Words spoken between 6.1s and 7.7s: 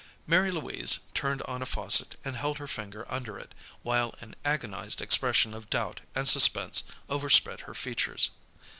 and suspense overspread